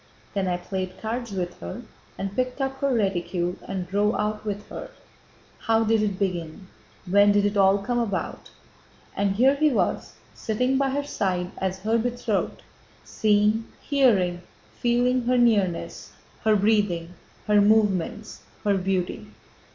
[0.33, 1.83] Then I played cards with her
[2.17, 4.89] and picked up her reticule and drove out with her.
[5.59, 6.69] How did it begin,
[7.07, 8.49] when did it all come about?"
[9.15, 12.63] And here he was sitting by her side as her betrothed,
[13.03, 14.41] seeing, hearing,
[14.73, 16.13] feeling her nearness,
[16.45, 17.13] her breathing,
[17.45, 19.27] her movements, her beauty.